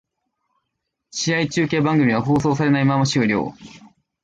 [1.11, 3.53] 試合中継番組は放送されないまま終了